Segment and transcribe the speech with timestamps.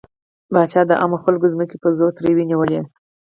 [0.51, 2.81] پاچا د عامو خلکو ځمکې په زور ترې ونيولې.